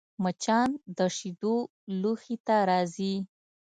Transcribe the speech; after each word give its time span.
مچان 0.23 0.69
د 0.97 0.99
شیدو 1.17 1.55
لوښي 2.01 2.37
ته 2.45 2.55
راځي 2.69 3.15